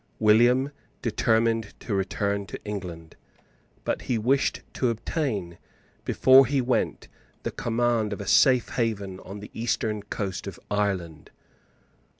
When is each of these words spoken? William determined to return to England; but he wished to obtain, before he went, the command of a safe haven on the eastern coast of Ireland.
William 0.17 0.71
determined 1.03 1.79
to 1.81 1.93
return 1.93 2.47
to 2.47 2.59
England; 2.65 3.15
but 3.83 4.01
he 4.01 4.17
wished 4.17 4.63
to 4.73 4.89
obtain, 4.89 5.59
before 6.05 6.47
he 6.47 6.59
went, 6.59 7.07
the 7.43 7.51
command 7.51 8.11
of 8.11 8.19
a 8.19 8.25
safe 8.25 8.69
haven 8.69 9.19
on 9.19 9.41
the 9.41 9.51
eastern 9.53 10.01
coast 10.01 10.47
of 10.47 10.59
Ireland. 10.71 11.29